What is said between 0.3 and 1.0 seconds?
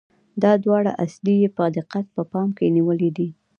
دا دواړه